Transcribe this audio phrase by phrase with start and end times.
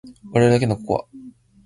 [0.33, 1.05] 割るだけココア